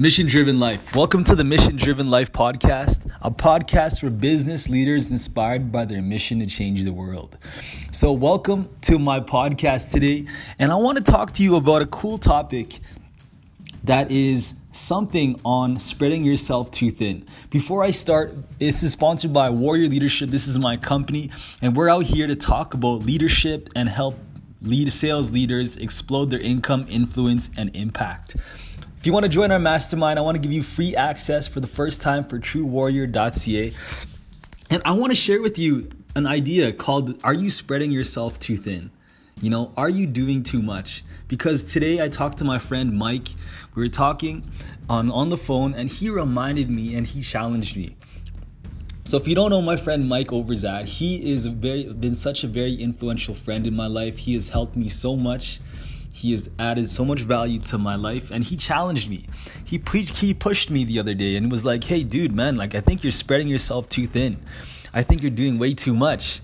Mission 0.00 0.26
Driven 0.26 0.58
Life. 0.58 0.96
Welcome 0.96 1.24
to 1.24 1.34
the 1.34 1.44
Mission 1.44 1.76
Driven 1.76 2.08
Life 2.08 2.32
podcast, 2.32 3.12
a 3.20 3.30
podcast 3.30 4.00
for 4.00 4.08
business 4.08 4.70
leaders 4.70 5.10
inspired 5.10 5.70
by 5.70 5.84
their 5.84 6.00
mission 6.00 6.38
to 6.40 6.46
change 6.46 6.84
the 6.84 6.92
world. 6.94 7.36
So, 7.90 8.10
welcome 8.10 8.74
to 8.80 8.98
my 8.98 9.20
podcast 9.20 9.90
today, 9.90 10.24
and 10.58 10.72
I 10.72 10.76
want 10.76 10.96
to 10.96 11.04
talk 11.04 11.32
to 11.32 11.42
you 11.42 11.56
about 11.56 11.82
a 11.82 11.86
cool 11.86 12.16
topic 12.16 12.80
that 13.84 14.10
is 14.10 14.54
something 14.72 15.38
on 15.44 15.78
spreading 15.78 16.24
yourself 16.24 16.70
too 16.70 16.90
thin. 16.90 17.26
Before 17.50 17.84
I 17.84 17.90
start, 17.90 18.34
this 18.58 18.82
is 18.82 18.92
sponsored 18.92 19.34
by 19.34 19.50
Warrior 19.50 19.88
Leadership. 19.88 20.30
This 20.30 20.48
is 20.48 20.58
my 20.58 20.78
company, 20.78 21.30
and 21.60 21.76
we're 21.76 21.90
out 21.90 22.04
here 22.04 22.26
to 22.26 22.36
talk 22.36 22.72
about 22.72 23.02
leadership 23.02 23.68
and 23.76 23.86
help 23.86 24.16
lead 24.62 24.90
sales 24.94 25.30
leaders 25.30 25.76
explode 25.76 26.30
their 26.30 26.40
income, 26.40 26.86
influence, 26.88 27.50
and 27.54 27.70
impact. 27.76 28.36
If 29.00 29.06
you 29.06 29.14
want 29.14 29.24
to 29.24 29.30
join 29.30 29.50
our 29.50 29.58
mastermind, 29.58 30.18
I 30.18 30.22
want 30.22 30.34
to 30.34 30.42
give 30.42 30.52
you 30.52 30.62
free 30.62 30.94
access 30.94 31.48
for 31.48 31.60
the 31.60 31.66
first 31.66 32.02
time 32.02 32.22
for 32.22 32.38
truewarrior.ca. 32.38 33.72
And 34.68 34.82
I 34.84 34.92
want 34.92 35.10
to 35.10 35.14
share 35.14 35.40
with 35.40 35.58
you 35.58 35.88
an 36.14 36.26
idea 36.26 36.70
called 36.74 37.18
Are 37.24 37.32
You 37.32 37.48
Spreading 37.48 37.92
Yourself 37.92 38.38
Too 38.38 38.58
Thin? 38.58 38.90
You 39.40 39.48
know, 39.48 39.72
are 39.74 39.88
you 39.88 40.06
doing 40.06 40.42
too 40.42 40.60
much? 40.60 41.02
Because 41.28 41.64
today 41.64 42.04
I 42.04 42.10
talked 42.10 42.36
to 42.40 42.44
my 42.44 42.58
friend 42.58 42.92
Mike. 42.92 43.28
We 43.74 43.84
were 43.84 43.88
talking 43.88 44.44
on, 44.86 45.10
on 45.10 45.30
the 45.30 45.38
phone, 45.38 45.72
and 45.72 45.88
he 45.88 46.10
reminded 46.10 46.68
me 46.68 46.94
and 46.94 47.06
he 47.06 47.22
challenged 47.22 47.78
me. 47.78 47.96
So 49.04 49.16
if 49.16 49.26
you 49.26 49.34
don't 49.34 49.48
know 49.48 49.62
my 49.62 49.78
friend 49.78 50.10
Mike 50.10 50.28
Overzad, 50.28 50.84
he 50.84 51.32
is 51.32 51.46
very 51.46 51.90
been 51.90 52.14
such 52.14 52.44
a 52.44 52.46
very 52.46 52.74
influential 52.74 53.34
friend 53.34 53.66
in 53.66 53.74
my 53.74 53.86
life. 53.86 54.18
He 54.18 54.34
has 54.34 54.50
helped 54.50 54.76
me 54.76 54.90
so 54.90 55.16
much 55.16 55.58
he 56.12 56.32
has 56.32 56.50
added 56.58 56.88
so 56.88 57.04
much 57.04 57.20
value 57.20 57.58
to 57.60 57.78
my 57.78 57.96
life 57.96 58.30
and 58.30 58.44
he 58.44 58.56
challenged 58.56 59.08
me. 59.08 59.26
He 59.64 59.78
pre- 59.78 60.04
he 60.04 60.34
pushed 60.34 60.70
me 60.70 60.84
the 60.84 60.98
other 60.98 61.14
day 61.14 61.36
and 61.36 61.50
was 61.50 61.64
like, 61.64 61.84
"Hey 61.84 62.02
dude, 62.02 62.32
man, 62.32 62.56
like 62.56 62.74
I 62.74 62.80
think 62.80 63.02
you're 63.02 63.10
spreading 63.10 63.48
yourself 63.48 63.88
too 63.88 64.06
thin. 64.06 64.38
I 64.92 65.02
think 65.02 65.22
you're 65.22 65.30
doing 65.30 65.58
way 65.58 65.74
too 65.74 65.94
much." 65.94 66.40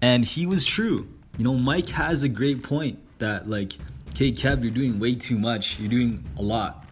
And 0.00 0.24
he 0.24 0.46
was 0.46 0.64
true. 0.64 1.08
You 1.38 1.44
know, 1.44 1.54
Mike 1.54 1.88
has 1.90 2.22
a 2.22 2.28
great 2.28 2.62
point 2.62 2.98
that 3.18 3.48
like, 3.48 3.72
"Hey 4.16 4.32
Kev, 4.32 4.62
you're 4.62 4.70
doing 4.70 4.98
way 4.98 5.14
too 5.14 5.38
much. 5.38 5.78
You're 5.80 5.90
doing 5.90 6.22
a 6.38 6.42
lot." 6.42 6.85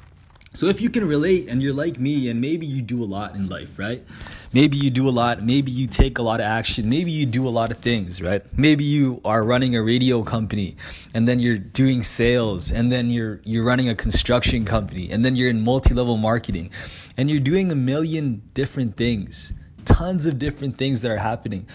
So 0.55 0.69
if 0.69 0.81
you 0.81 0.89
can 0.89 1.05
relate 1.05 1.49
and 1.49 1.61
you're 1.61 1.73
like 1.73 1.99
me 1.99 2.31
and 2.31 2.41
maybe 2.41 2.65
you 2.65 2.81
do 2.81 3.03
a 3.03 3.05
lot 3.05 3.35
in 3.35 3.49
life, 3.49 3.77
right? 3.77 4.05
Maybe 4.53 4.77
you 4.77 4.89
do 4.89 5.09
a 5.09 5.11
lot, 5.11 5.43
maybe 5.43 5.73
you 5.73 5.89
take 5.89 6.19
a 6.19 6.23
lot 6.23 6.39
of 6.39 6.47
action, 6.47 6.89
maybe 6.89 7.11
you 7.11 7.27
do 7.27 7.49
a 7.49 7.51
lot 7.51 7.73
of 7.73 7.79
things, 7.79 8.23
right? 8.23 8.41
Maybe 8.57 8.85
you 8.85 9.21
are 9.25 9.43
running 9.43 9.75
a 9.75 9.83
radio 9.83 10.23
company 10.23 10.77
and 11.13 11.27
then 11.27 11.41
you're 11.41 11.59
doing 11.59 12.03
sales 12.03 12.71
and 12.71 12.93
then 12.93 13.11
you're 13.11 13.41
you're 13.43 13.65
running 13.65 13.89
a 13.89 13.97
construction 13.97 14.65
company 14.65 15.11
and 15.11 15.25
then 15.25 15.35
you're 15.35 15.51
in 15.51 15.61
multi-level 15.61 16.19
marketing 16.19 16.71
and 17.17 17.29
you're 17.29 17.41
doing 17.41 17.73
a 17.73 17.77
million 17.77 18.49
different 18.55 18.97
things. 18.97 19.53
Tons 19.85 20.25
of 20.25 20.39
different 20.39 20.79
things 20.79 21.01
that 21.01 21.11
are 21.11 21.19
happening. 21.19 21.67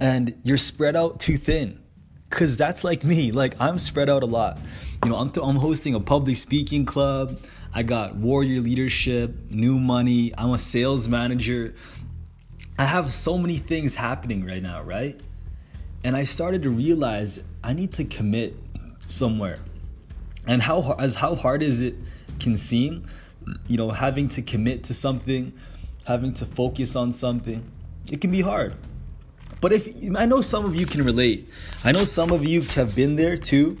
And 0.00 0.40
you're 0.42 0.56
spread 0.56 0.96
out 0.96 1.20
too 1.20 1.36
thin. 1.36 1.80
Cuz 2.30 2.56
that's 2.56 2.82
like 2.82 3.04
me. 3.04 3.30
Like 3.30 3.60
I'm 3.60 3.78
spread 3.78 4.08
out 4.08 4.22
a 4.22 4.26
lot. 4.26 4.58
You 5.04 5.10
know, 5.10 5.16
I'm 5.16 5.30
th- 5.30 5.46
I'm 5.46 5.56
hosting 5.56 5.94
a 5.94 6.00
public 6.00 6.36
speaking 6.36 6.84
club. 6.84 7.38
I 7.72 7.82
got 7.84 8.16
warrior 8.16 8.60
leadership, 8.60 9.32
new 9.50 9.78
money. 9.78 10.32
I'm 10.36 10.50
a 10.50 10.58
sales 10.58 11.08
manager. 11.08 11.74
I 12.78 12.84
have 12.84 13.12
so 13.12 13.38
many 13.38 13.56
things 13.58 13.94
happening 13.94 14.44
right 14.44 14.62
now, 14.62 14.82
right? 14.82 15.20
And 16.02 16.16
I 16.16 16.24
started 16.24 16.62
to 16.64 16.70
realize 16.70 17.40
I 17.62 17.74
need 17.74 17.92
to 17.94 18.04
commit 18.04 18.56
somewhere. 19.06 19.58
And 20.46 20.62
how 20.62 20.96
as 20.98 21.14
how 21.16 21.36
hard 21.36 21.62
as 21.62 21.80
it 21.80 21.94
can 22.40 22.56
seem, 22.56 23.06
you 23.68 23.76
know, 23.76 23.90
having 23.90 24.28
to 24.30 24.42
commit 24.42 24.82
to 24.84 24.94
something, 24.94 25.52
having 26.06 26.34
to 26.34 26.44
focus 26.44 26.96
on 26.96 27.12
something, 27.12 27.70
it 28.10 28.20
can 28.20 28.32
be 28.32 28.40
hard. 28.40 28.74
But 29.60 29.72
if 29.72 29.88
I 30.16 30.26
know 30.26 30.40
some 30.40 30.64
of 30.64 30.74
you 30.74 30.86
can 30.86 31.04
relate. 31.04 31.48
I 31.84 31.92
know 31.92 32.04
some 32.04 32.32
of 32.32 32.44
you 32.44 32.62
have 32.62 32.96
been 32.96 33.14
there 33.14 33.36
too 33.36 33.78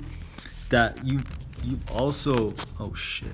that 0.68 1.04
you 1.04 1.20
you've 1.64 1.90
also 1.90 2.54
oh 2.78 2.94
shit. 2.94 3.28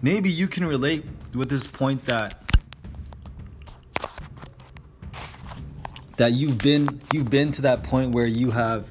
Maybe 0.00 0.30
you 0.30 0.46
can 0.46 0.64
relate 0.64 1.04
with 1.34 1.50
this 1.50 1.66
point 1.66 2.04
that 2.06 2.42
that 6.16 6.32
you've 6.32 6.58
been 6.58 7.00
you've 7.12 7.30
been 7.30 7.52
to 7.52 7.62
that 7.62 7.82
point 7.82 8.12
where 8.12 8.26
you 8.26 8.50
have 8.50 8.90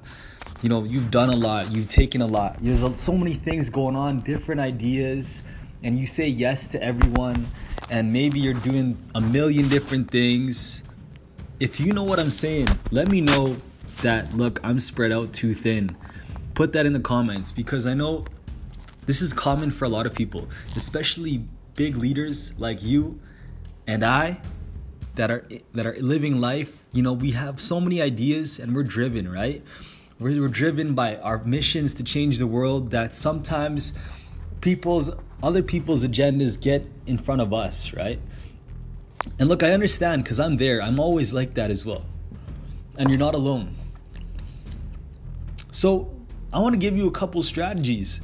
you 0.61 0.69
know 0.69 0.83
you've 0.83 1.11
done 1.11 1.29
a 1.29 1.35
lot 1.35 1.71
you've 1.71 1.89
taken 1.89 2.21
a 2.21 2.27
lot. 2.27 2.57
There's 2.61 2.99
so 2.99 3.13
many 3.13 3.35
things 3.35 3.69
going 3.69 3.95
on 3.95 4.21
different 4.21 4.59
ideas 4.61 5.41
and 5.83 5.99
you 5.99 6.07
say 6.07 6.27
yes 6.27 6.67
to 6.67 6.81
everyone 6.81 7.47
and 7.89 8.11
maybe 8.11 8.39
you're 8.39 8.53
doing 8.53 8.97
a 9.15 9.21
million 9.21 9.69
different 9.69 10.09
things 10.11 10.83
if 11.59 11.79
you 11.79 11.93
know 11.93 12.03
what 12.03 12.19
i'm 12.19 12.31
saying 12.31 12.67
let 12.91 13.09
me 13.09 13.21
know 13.21 13.57
that 14.01 14.31
look 14.35 14.59
i'm 14.63 14.79
spread 14.79 15.11
out 15.11 15.33
too 15.33 15.53
thin 15.53 15.95
put 16.53 16.73
that 16.73 16.85
in 16.85 16.93
the 16.93 16.99
comments 16.99 17.51
because 17.51 17.87
i 17.87 17.93
know 17.93 18.25
this 19.07 19.21
is 19.21 19.31
common 19.31 19.71
for 19.71 19.85
a 19.85 19.89
lot 19.89 20.05
of 20.05 20.13
people, 20.13 20.49
especially 20.75 21.45
big 21.75 21.95
leaders 21.95 22.51
like 22.59 22.83
you 22.83 23.19
and 23.87 24.03
I 24.03 24.41
that 25.15 25.31
are 25.31 25.47
that 25.73 25.87
are 25.87 25.95
living 26.01 26.41
life. 26.41 26.83
You 26.91 27.03
know, 27.03 27.13
we 27.13 27.31
have 27.31 27.61
so 27.61 27.79
many 27.79 28.01
ideas 28.01 28.59
and 28.59 28.75
we're 28.75 28.83
driven, 28.83 29.31
right? 29.31 29.63
We're, 30.19 30.41
we're 30.41 30.49
driven 30.49 30.93
by 30.93 31.15
our 31.15 31.41
missions 31.45 31.93
to 31.95 32.03
change 32.03 32.37
the 32.37 32.47
world 32.47 32.91
that 32.91 33.13
sometimes 33.13 33.93
people's 34.59 35.09
other 35.41 35.63
people's 35.63 36.05
agendas 36.05 36.59
get 36.59 36.85
in 37.05 37.17
front 37.17 37.39
of 37.39 37.53
us, 37.53 37.93
right? 37.93 38.19
And 39.39 39.49
look, 39.49 39.63
I 39.63 39.71
understand 39.71 40.23
because 40.23 40.39
I'm 40.39 40.57
there. 40.57 40.81
I'm 40.81 40.99
always 40.99 41.33
like 41.33 41.53
that 41.55 41.69
as 41.69 41.85
well. 41.85 42.03
And 42.97 43.09
you're 43.09 43.19
not 43.19 43.35
alone. 43.35 43.75
So, 45.71 46.11
I 46.51 46.59
want 46.59 46.73
to 46.73 46.79
give 46.79 46.97
you 46.97 47.07
a 47.07 47.11
couple 47.11 47.43
strategies 47.43 48.21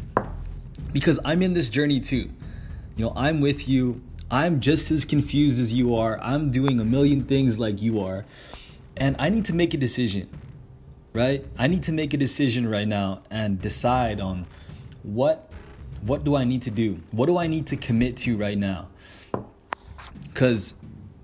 because 0.94 1.20
I'm 1.26 1.42
in 1.42 1.54
this 1.54 1.70
journey 1.70 2.00
too. 2.00 2.30
You 2.96 3.06
know, 3.06 3.14
I'm 3.16 3.42
with 3.42 3.68
you. 3.68 4.02
I'm 4.32 4.60
just 4.60 4.92
as 4.92 5.04
confused 5.04 5.60
as 5.60 5.74
you 5.74 5.96
are. 5.96 6.20
I'm 6.22 6.52
doing 6.52 6.80
a 6.80 6.86
million 6.86 7.24
things 7.24 7.60
like 7.60 7.82
you 7.82 8.00
are. 8.00 8.26
And 8.96 9.16
I 9.20 9.30
need 9.30 9.46
to 9.46 9.56
make 9.56 9.74
a 9.74 9.78
decision, 9.78 10.30
right? 11.12 11.46
I 11.58 11.68
need 11.68 11.84
to 11.84 11.92
make 11.92 12.14
a 12.14 12.18
decision 12.18 12.68
right 12.68 12.88
now 12.88 13.24
and 13.30 13.60
decide 13.60 14.22
on 14.22 14.46
what 15.04 15.50
what 16.02 16.24
do 16.24 16.36
I 16.36 16.44
need 16.44 16.64
to 16.64 16.72
do? 16.72 17.00
What 17.12 17.28
do 17.28 17.38
I 17.38 17.48
need 17.48 17.68
to 17.68 17.78
commit 17.78 18.18
to 18.18 18.38
right 18.38 18.58
now? 18.58 18.90
Cuz 20.34 20.76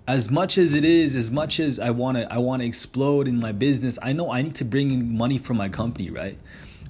as 0.09 0.31
much 0.31 0.57
as 0.57 0.73
it 0.73 0.83
is, 0.83 1.15
as 1.15 1.29
much 1.29 1.59
as 1.59 1.79
I 1.79 1.91
want 1.91 2.17
to 2.17 2.33
I 2.33 2.39
want 2.39 2.63
to 2.63 2.67
explode 2.67 3.27
in 3.27 3.39
my 3.39 3.51
business, 3.51 3.99
I 4.01 4.11
know 4.11 4.31
I 4.31 4.41
need 4.41 4.55
to 4.55 4.65
bring 4.65 4.89
in 4.89 5.15
money 5.15 5.37
from 5.37 5.57
my 5.57 5.69
company, 5.69 6.09
right? 6.09 6.35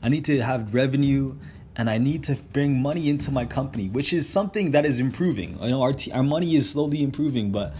I 0.02 0.08
need 0.08 0.24
to 0.26 0.42
have 0.42 0.74
revenue 0.74 1.36
and 1.76 1.90
I 1.90 1.98
need 1.98 2.24
to 2.26 2.36
bring 2.54 2.82
money 2.82 3.10
into 3.10 3.30
my 3.30 3.46
company, 3.46 3.90
which 3.90 4.14
is 4.14 4.28
something 4.28 4.72
that 4.72 4.86
is 4.86 5.02
improving. 5.02 5.58
I 5.62 5.70
know 5.70 5.82
our, 5.82 5.92
t- 5.92 6.14
our 6.14 6.24
money 6.24 6.56
is 6.56 6.70
slowly 6.70 7.04
improving, 7.04 7.52
but 7.52 7.74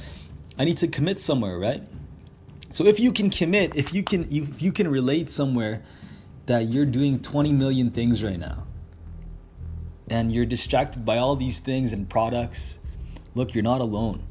I 0.58 0.66
need 0.66 0.78
to 0.80 0.90
commit 0.90 1.22
somewhere, 1.22 1.58
right? 1.58 1.88
So 2.74 2.86
if 2.86 3.00
you 3.00 3.14
can 3.14 3.30
commit, 3.30 3.78
if 3.78 3.94
you 3.94 4.04
can, 4.04 4.28
if 4.30 4.62
you 4.62 4.74
can 4.74 4.90
relate 4.90 5.30
somewhere 5.30 5.84
that 6.48 6.66
you're 6.66 6.86
doing 6.86 7.22
20 7.22 7.54
million 7.54 7.92
things 7.92 8.22
right 8.26 8.40
now, 8.40 8.66
and 10.10 10.34
you're 10.34 10.46
distracted 10.46 11.06
by 11.06 11.18
all 11.18 11.38
these 11.38 11.62
things 11.62 11.94
and 11.94 12.10
products, 12.10 12.78
look, 13.36 13.54
you're 13.54 13.64
not 13.64 13.80
alone. 13.80 14.24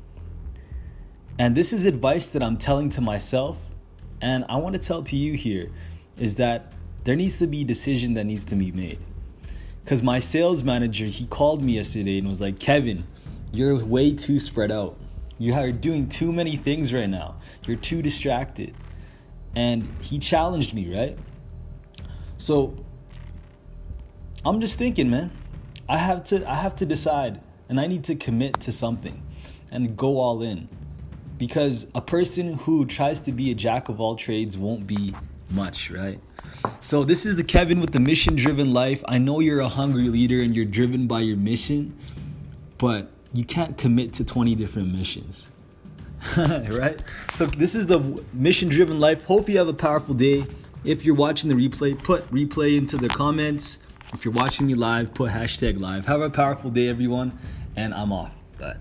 And 1.39 1.57
this 1.57 1.73
is 1.73 1.87
advice 1.87 2.29
that 2.29 2.43
I'm 2.43 2.57
telling 2.57 2.91
to 2.91 3.01
myself, 3.01 3.59
and 4.21 4.45
I 4.49 4.57
want 4.57 4.75
to 4.75 4.81
tell 4.81 5.03
to 5.05 5.17
you 5.17 5.35
here 5.35 5.71
is 6.17 6.35
that 6.37 6.73
there 7.05 7.15
needs 7.15 7.37
to 7.37 7.47
be 7.47 7.63
a 7.63 7.65
decision 7.65 8.15
that 8.15 8.25
needs 8.25 8.45
to 8.45 8.57
be 8.57 8.73
made. 8.73 8.99
Because 9.85 10.03
my 10.03 10.19
sales 10.19 10.65
manager, 10.65 11.07
he 11.07 11.27
called 11.27 11.63
me 11.63 11.77
yesterday 11.77 12.19
and 12.19 12.27
was 12.27 12.41
like, 12.41 12.59
Kevin, 12.59 13.05
you're 13.53 13.83
way 13.85 14.13
too 14.13 14.39
spread 14.39 14.71
out. 14.71 14.99
You 15.39 15.55
are 15.55 15.71
doing 15.71 16.09
too 16.09 16.33
many 16.33 16.57
things 16.57 16.93
right 16.93 17.09
now. 17.09 17.37
You're 17.65 17.77
too 17.77 18.03
distracted. 18.03 18.75
And 19.55 19.89
he 20.03 20.19
challenged 20.19 20.75
me, 20.75 20.93
right? 20.95 21.17
So 22.37 22.85
I'm 24.45 24.61
just 24.61 24.79
thinking, 24.79 25.09
man, 25.09 25.31
I 25.89 25.97
have 25.97 26.25
to 26.25 26.49
I 26.49 26.57
have 26.57 26.77
to 26.77 26.87
decide 26.87 27.41
and 27.69 27.81
I 27.81 27.87
need 27.87 28.05
to 28.05 28.15
commit 28.15 28.61
to 28.61 28.73
something 28.73 29.23
and 29.73 29.97
go 29.97 30.19
all 30.19 30.43
in. 30.43 30.69
Because 31.39 31.91
a 31.95 32.01
person 32.01 32.55
who 32.55 32.85
tries 32.85 33.21
to 33.21 33.33
be 33.33 33.51
a 33.51 33.55
jack 33.55 33.89
of 33.89 34.01
all 34.01 34.17
trades 34.17 34.59
won't 34.59 34.87
be 34.87 35.15
much, 35.51 35.91
right? 35.91 36.19
So, 36.83 37.05
this 37.05 37.25
is 37.25 37.37
the 37.37 37.45
Kevin 37.45 37.81
with 37.81 37.93
the 37.93 38.01
mission 38.01 38.37
driven 38.37 38.73
life. 38.73 39.03
I 39.07 39.19
know 39.19 39.41
you're 39.41 39.61
a 39.61 39.69
hungry 39.69 40.09
leader 40.09 40.41
and 40.41 40.55
you're 40.55 40.65
driven 40.65 41.07
by 41.07 41.21
your 41.21 41.37
mission, 41.37 41.97
but 42.79 43.11
you 43.33 43.45
can't 43.45 43.77
commit 43.77 44.13
to 44.15 44.25
20 44.25 44.55
different 44.55 44.93
missions. 44.93 45.49
right? 46.37 47.03
So, 47.35 47.47
this 47.47 47.75
is 47.75 47.87
the 47.87 48.23
mission 48.33 48.69
driven 48.69 48.99
life. 48.99 49.25
Hope 49.25 49.49
you 49.49 49.59
have 49.59 49.69
a 49.69 49.75
powerful 49.75 50.15
day. 50.15 50.45
If 50.85 51.05
you're 51.05 51.15
watching 51.15 51.49
the 51.49 51.55
replay, 51.55 52.03
put 52.03 52.29
replay 52.31 52.77
into 52.77 52.97
the 52.97 53.09
comments. 53.09 53.79
If 54.13 54.25
you're 54.25 54.35
watching 54.35 54.67
me 54.67 54.75
live, 54.75 55.13
put 55.13 55.31
hashtag 55.31 55.79
live. 55.79 56.07
Have 56.07 56.21
a 56.21 56.31
powerful 56.31 56.71
day, 56.71 56.89
everyone, 56.89 57.39
and 57.77 57.93
I'm 57.93 58.13
off. 58.13 58.33
Bye. 58.59 58.77